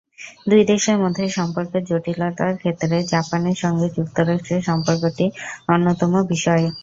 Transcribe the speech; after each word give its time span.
দুই 0.49 0.61
দেশের 0.71 0.97
মধ্যে 1.03 1.23
সম্পর্কের 1.37 1.83
জটিলতার 1.89 2.53
ক্ষেত্রে 2.61 2.95
জাপানের 3.11 3.57
সঙ্গে 3.63 3.87
যুক্তরাষ্ট্রের 3.97 4.67
সম্পর্কটি 4.69 5.25
অন্যতম 5.69 6.11
বিষয়। 6.31 6.63